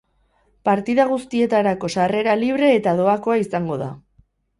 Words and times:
Partida 0.67 1.03
guztietarako 1.09 1.89
sarrera 1.95 2.33
libre 2.45 2.71
eta 2.79 2.95
doakoa 3.01 3.37
izango 3.43 3.79
da. 3.83 3.91